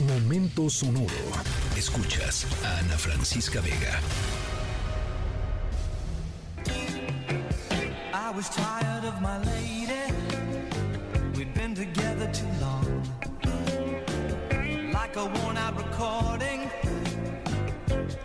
Momento 0.00 0.68
sonoro. 0.68 1.08
Escuchas 1.74 2.44
a 2.62 2.80
Ana 2.80 2.98
Francisca 2.98 3.62
Vega. 3.62 3.98
I 8.12 8.30
was 8.36 8.50
tired 8.50 9.04
of 9.06 9.22
my 9.22 9.38
lady. 9.44 10.12
We'd 11.34 11.54
been 11.54 11.74
together 11.74 12.30
too 12.30 12.52
long. 12.60 13.02
Like 14.92 15.16
a 15.16 15.24
worn 15.24 15.56
out 15.56 15.78
recording 15.78 16.70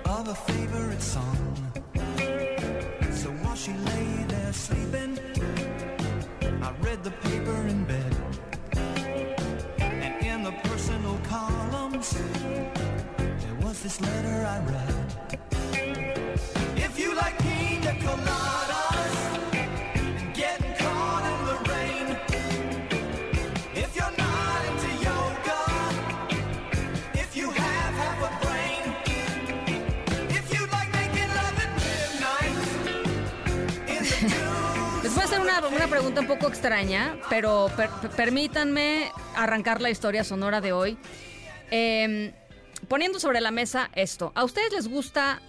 of 0.03 0.27
a 0.27 0.35
favorite 0.35 1.01
song. 1.01 1.71
So 3.13 3.29
while 3.43 3.55
she 3.55 3.71
lay 3.71 4.25
there 4.27 4.51
sleeping, 4.51 5.17
I 6.61 6.71
read 6.81 7.01
the 7.01 7.11
paper 7.11 7.55
in 7.67 7.85
bed. 7.85 8.00
Was 13.83 13.97
this 13.97 14.01
letter 14.01 14.45
I 14.45 14.59
read. 14.71 14.95
If 16.77 16.99
you 16.99 17.15
like 17.15 17.37
pina 17.39 17.93
coladas 18.03 19.15
and 19.53 20.35
getting 20.35 20.73
caught 20.75 21.23
in 21.31 21.39
the 21.49 21.57
rain, 21.71 22.17
if 23.75 23.95
you're 23.95 24.15
not 24.17 24.59
into 24.69 24.89
yoga, 25.07 25.59
if 27.13 27.35
you 27.35 27.49
have 27.49 27.93
half 28.01 28.19
a 28.29 28.45
brain, 28.45 28.83
if 30.29 30.53
you 30.53 30.61
like 30.67 30.91
making 30.93 31.29
love 31.39 31.57
at 31.65 31.71
midnight 31.81 32.57
in 33.87 34.03
the 34.03 34.17
dunes. 34.29 35.03
Les 35.03 35.13
voy 35.13 35.21
a 35.21 35.25
hacer 35.25 35.39
una, 35.39 35.67
una 35.67 35.87
pregunta 35.87 36.21
un 36.21 36.27
poco 36.27 36.47
extraña, 36.47 37.15
pero 37.29 37.69
per- 37.75 37.89
per- 38.01 38.11
permítanme 38.11 39.11
arrancar 39.35 39.81
la 39.81 39.89
historia 39.89 40.23
sonora 40.23 40.61
de 40.61 40.71
hoy. 40.73 40.97
Eh, 41.73 42.33
poniendo 42.87 43.19
sobre 43.19 43.41
la 43.41 43.51
mesa 43.51 43.89
esto. 43.95 44.31
¿A 44.35 44.43
ustedes 44.43 44.71
les 44.73 44.87
gusta 44.87 45.41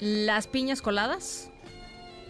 las 0.00 0.46
piñas 0.46 0.82
coladas? 0.82 1.50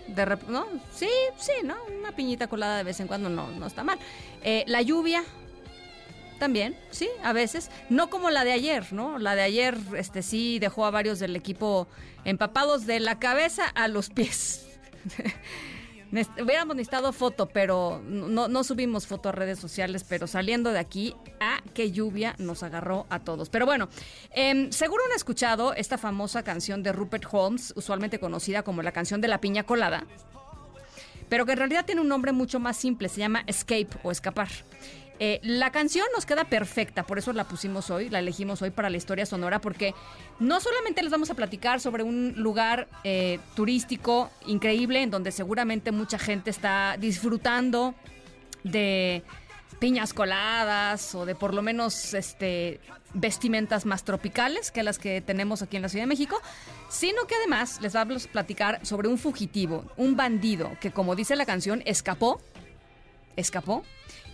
De 0.06 0.38
¿No? 0.48 0.66
Sí, 0.94 1.10
sí, 1.38 1.52
¿no? 1.64 1.76
Una 1.98 2.12
piñita 2.12 2.48
colada 2.48 2.78
de 2.78 2.84
vez 2.84 2.98
en 3.00 3.08
cuando 3.08 3.28
no, 3.28 3.50
no 3.50 3.66
está 3.66 3.84
mal. 3.84 3.98
Eh, 4.42 4.64
la 4.66 4.80
lluvia, 4.80 5.22
también, 6.38 6.76
sí, 6.90 7.08
a 7.22 7.32
veces. 7.32 7.70
No 7.90 8.08
como 8.08 8.30
la 8.30 8.44
de 8.44 8.52
ayer, 8.52 8.92
¿no? 8.92 9.18
La 9.18 9.34
de 9.34 9.42
ayer, 9.42 9.76
este 9.96 10.22
sí 10.22 10.58
dejó 10.58 10.86
a 10.86 10.90
varios 10.90 11.18
del 11.18 11.36
equipo 11.36 11.88
empapados 12.24 12.86
de 12.86 13.00
la 13.00 13.18
cabeza 13.18 13.66
a 13.66 13.88
los 13.88 14.08
pies. 14.08 14.66
Hubiéramos 16.10 16.74
necesitado 16.74 17.12
foto, 17.12 17.46
pero 17.46 18.00
no, 18.04 18.48
no 18.48 18.64
subimos 18.64 19.06
foto 19.06 19.28
a 19.28 19.32
redes 19.32 19.58
sociales, 19.58 20.04
pero 20.08 20.26
saliendo 20.26 20.72
de 20.72 20.78
aquí, 20.78 21.14
a 21.40 21.60
qué 21.74 21.92
lluvia 21.92 22.34
nos 22.38 22.62
agarró 22.62 23.06
a 23.10 23.20
todos. 23.20 23.50
Pero 23.50 23.66
bueno, 23.66 23.88
em, 24.30 24.72
seguro 24.72 25.02
han 25.08 25.14
escuchado 25.14 25.74
esta 25.74 25.98
famosa 25.98 26.42
canción 26.42 26.82
de 26.82 26.92
Rupert 26.92 27.26
Holmes, 27.30 27.74
usualmente 27.76 28.18
conocida 28.18 28.62
como 28.62 28.82
la 28.82 28.92
canción 28.92 29.20
de 29.20 29.28
la 29.28 29.40
piña 29.40 29.64
colada, 29.64 30.06
pero 31.28 31.44
que 31.44 31.52
en 31.52 31.58
realidad 31.58 31.84
tiene 31.84 32.00
un 32.00 32.08
nombre 32.08 32.32
mucho 32.32 32.58
más 32.58 32.76
simple, 32.76 33.08
se 33.08 33.20
llama 33.20 33.44
Escape 33.46 33.88
o 34.02 34.10
Escapar. 34.10 34.48
Eh, 35.20 35.40
la 35.42 35.72
canción 35.72 36.06
nos 36.14 36.26
queda 36.26 36.44
perfecta, 36.44 37.04
por 37.04 37.18
eso 37.18 37.32
la 37.32 37.44
pusimos 37.44 37.90
hoy, 37.90 38.08
la 38.08 38.20
elegimos 38.20 38.62
hoy 38.62 38.70
para 38.70 38.88
la 38.88 38.96
historia 38.96 39.26
sonora, 39.26 39.60
porque 39.60 39.94
no 40.38 40.60
solamente 40.60 41.02
les 41.02 41.10
vamos 41.10 41.30
a 41.30 41.34
platicar 41.34 41.80
sobre 41.80 42.04
un 42.04 42.34
lugar 42.36 42.88
eh, 43.02 43.40
turístico 43.56 44.30
increíble, 44.46 45.02
en 45.02 45.10
donde 45.10 45.32
seguramente 45.32 45.90
mucha 45.90 46.18
gente 46.18 46.50
está 46.50 46.96
disfrutando 46.98 47.94
de 48.62 49.24
piñas 49.80 50.12
coladas 50.12 51.14
o 51.14 51.24
de 51.26 51.34
por 51.34 51.54
lo 51.54 51.62
menos 51.62 52.14
este 52.14 52.80
vestimentas 53.14 53.86
más 53.86 54.04
tropicales 54.04 54.70
que 54.70 54.82
las 54.82 54.98
que 54.98 55.20
tenemos 55.20 55.62
aquí 55.62 55.76
en 55.76 55.82
la 55.82 55.88
Ciudad 55.88 56.02
de 56.02 56.08
México, 56.08 56.40
sino 56.90 57.26
que 57.26 57.34
además 57.36 57.80
les 57.80 57.94
vamos 57.94 58.26
a 58.26 58.28
platicar 58.28 58.84
sobre 58.84 59.08
un 59.08 59.18
fugitivo, 59.18 59.84
un 59.96 60.16
bandido 60.16 60.70
que 60.80 60.90
como 60.90 61.16
dice 61.16 61.34
la 61.34 61.46
canción 61.46 61.82
escapó, 61.86 62.40
escapó 63.38 63.84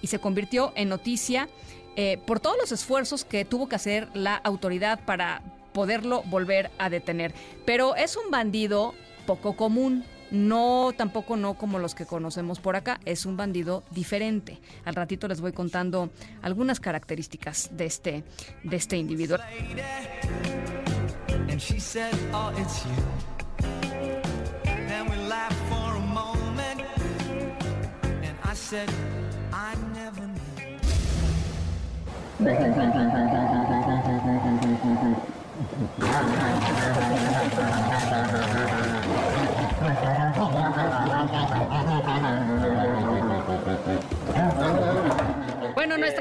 y 0.02 0.08
se 0.08 0.18
convirtió 0.18 0.72
en 0.74 0.88
noticia 0.88 1.48
eh, 1.96 2.18
por 2.26 2.40
todos 2.40 2.56
los 2.58 2.72
esfuerzos 2.72 3.24
que 3.24 3.44
tuvo 3.44 3.68
que 3.68 3.76
hacer 3.76 4.08
la 4.14 4.34
autoridad 4.36 5.04
para 5.04 5.42
poderlo 5.72 6.22
volver 6.24 6.70
a 6.78 6.90
detener. 6.90 7.34
Pero 7.64 7.94
es 7.96 8.16
un 8.16 8.30
bandido 8.30 8.94
poco 9.26 9.56
común. 9.56 10.04
No, 10.30 10.92
tampoco 10.96 11.36
no 11.36 11.54
como 11.54 11.78
los 11.78 11.94
que 11.94 12.06
conocemos 12.06 12.58
por 12.58 12.74
acá, 12.74 12.98
es 13.04 13.24
un 13.24 13.36
bandido 13.36 13.84
diferente. 13.90 14.58
Al 14.84 14.96
ratito 14.96 15.28
les 15.28 15.40
voy 15.40 15.52
contando 15.52 16.10
algunas 16.42 16.80
características 16.80 17.70
de 17.76 17.84
este, 17.84 18.24
de 18.64 18.76
este 18.76 18.96
individuo. 18.96 19.38
Said, 28.74 28.90
"I 29.52 29.76
never 29.94 30.26
knew." 30.26 30.40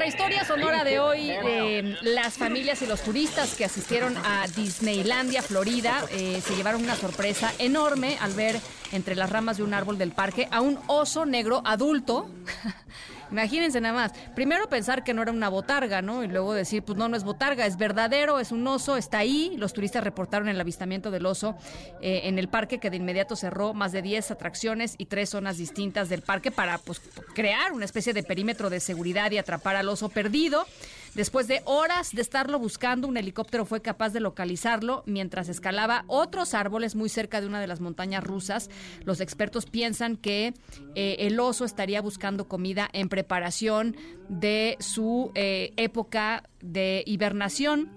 nuestra 0.04 0.26
historia 0.26 0.44
sonora 0.44 0.84
de 0.84 1.00
hoy, 1.00 1.30
eh, 1.30 1.96
las 2.02 2.34
familias 2.34 2.82
y 2.82 2.86
los 2.86 3.02
turistas 3.02 3.54
que 3.54 3.64
asistieron 3.64 4.14
a 4.18 4.46
Disneylandia, 4.54 5.40
Florida, 5.40 6.04
eh, 6.10 6.42
se 6.44 6.54
llevaron 6.54 6.82
una 6.82 6.94
sorpresa 6.94 7.50
enorme 7.58 8.18
al 8.20 8.34
ver 8.34 8.60
entre 8.92 9.14
las 9.14 9.30
ramas 9.30 9.56
de 9.56 9.62
un 9.62 9.72
árbol 9.72 9.96
del 9.96 10.12
parque 10.12 10.46
a 10.50 10.60
un 10.60 10.78
oso 10.88 11.24
negro 11.24 11.62
adulto. 11.64 12.28
Imagínense 13.30 13.80
nada 13.80 13.94
más. 13.94 14.12
Primero 14.34 14.68
pensar 14.68 15.04
que 15.04 15.14
no 15.14 15.22
era 15.22 15.32
una 15.32 15.48
botarga, 15.48 16.02
¿no? 16.02 16.24
Y 16.24 16.28
luego 16.28 16.54
decir, 16.54 16.82
pues 16.82 16.98
no, 16.98 17.08
no 17.08 17.16
es 17.16 17.24
botarga, 17.24 17.66
es 17.66 17.76
verdadero, 17.76 18.38
es 18.38 18.52
un 18.52 18.66
oso, 18.66 18.96
está 18.96 19.18
ahí. 19.18 19.54
Los 19.56 19.72
turistas 19.72 20.04
reportaron 20.04 20.48
el 20.48 20.60
avistamiento 20.60 21.10
del 21.10 21.26
oso 21.26 21.56
eh, 22.00 22.22
en 22.24 22.38
el 22.38 22.48
parque 22.48 22.78
que 22.78 22.90
de 22.90 22.96
inmediato 22.96 23.36
cerró 23.36 23.74
más 23.74 23.92
de 23.92 24.02
10 24.02 24.30
atracciones 24.30 24.94
y 24.98 25.06
tres 25.06 25.30
zonas 25.30 25.56
distintas 25.56 26.08
del 26.08 26.22
parque 26.22 26.50
para 26.50 26.78
pues, 26.78 27.00
crear 27.34 27.72
una 27.72 27.84
especie 27.84 28.12
de 28.12 28.22
perímetro 28.22 28.70
de 28.70 28.80
seguridad 28.80 29.30
y 29.30 29.38
atrapar 29.38 29.76
al 29.76 29.88
oso 29.88 30.08
perdido. 30.08 30.66
Después 31.14 31.46
de 31.46 31.62
horas 31.64 32.10
de 32.12 32.22
estarlo 32.22 32.58
buscando, 32.58 33.06
un 33.06 33.16
helicóptero 33.16 33.64
fue 33.64 33.80
capaz 33.80 34.12
de 34.12 34.20
localizarlo 34.20 35.04
mientras 35.06 35.48
escalaba 35.48 36.04
otros 36.08 36.54
árboles 36.54 36.96
muy 36.96 37.08
cerca 37.08 37.40
de 37.40 37.46
una 37.46 37.60
de 37.60 37.68
las 37.68 37.80
montañas 37.80 38.24
rusas. 38.24 38.68
Los 39.04 39.20
expertos 39.20 39.66
piensan 39.66 40.16
que 40.16 40.54
eh, 40.96 41.16
el 41.20 41.38
oso 41.38 41.64
estaría 41.64 42.02
buscando 42.02 42.48
comida 42.48 42.88
en 42.92 43.08
preparación 43.08 43.96
de 44.28 44.76
su 44.80 45.30
eh, 45.36 45.72
época 45.76 46.48
de 46.60 47.04
hibernación 47.06 47.90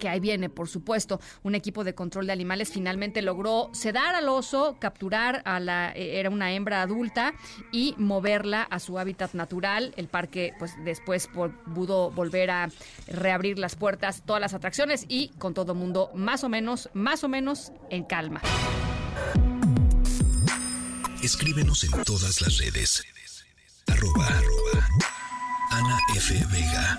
que 0.00 0.08
ahí 0.08 0.18
viene, 0.18 0.50
por 0.50 0.68
supuesto, 0.68 1.20
un 1.44 1.54
equipo 1.54 1.84
de 1.84 1.94
control 1.94 2.26
de 2.26 2.32
animales 2.32 2.70
finalmente 2.70 3.22
logró 3.22 3.70
sedar 3.72 4.16
al 4.16 4.28
oso, 4.28 4.76
capturar 4.80 5.42
a 5.44 5.60
la 5.60 5.92
eh, 5.94 6.18
era 6.18 6.30
una 6.30 6.52
hembra 6.52 6.82
adulta 6.82 7.34
y 7.70 7.94
moverla 7.98 8.62
a 8.62 8.80
su 8.80 8.98
hábitat 8.98 9.34
natural. 9.34 9.94
El 9.96 10.08
parque, 10.08 10.54
pues 10.58 10.72
después 10.84 11.28
pudo 11.28 12.10
volver 12.10 12.50
a 12.50 12.70
reabrir 13.06 13.60
las 13.60 13.76
puertas, 13.76 14.22
todas 14.26 14.40
las 14.40 14.54
atracciones 14.54 15.04
y 15.06 15.28
con 15.38 15.54
todo 15.54 15.76
mundo 15.76 16.10
más 16.14 16.42
o 16.42 16.48
menos, 16.48 16.90
más 16.94 17.22
o 17.22 17.28
menos 17.28 17.72
en 17.90 18.02
calma. 18.04 18.40
Escríbenos 21.22 21.84
en 21.84 22.02
todas 22.04 22.40
las 22.40 22.58
redes. 22.58 23.04
Arroba, 23.86 24.26
arroba. 24.26 24.88
Ana 25.70 25.98
F. 26.16 26.34
Vega. 26.50 26.98